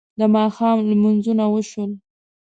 د 0.19 0.21
ماښام 0.35 0.77
لمونځونه 0.89 1.43
وشول. 1.53 1.91